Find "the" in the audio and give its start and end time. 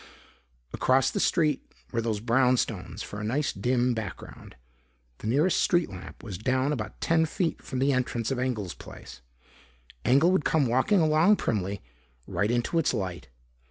1.11-1.19, 5.19-5.27, 7.77-7.93